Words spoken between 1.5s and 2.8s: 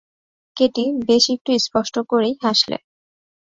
স্পষ্ট করেই হাসলে।